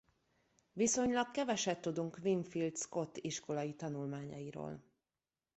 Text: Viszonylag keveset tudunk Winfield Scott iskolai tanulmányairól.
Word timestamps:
Viszonylag 0.71 1.31
keveset 1.31 1.79
tudunk 1.81 2.19
Winfield 2.23 2.75
Scott 2.77 3.17
iskolai 3.17 3.75
tanulmányairól. 3.75 4.83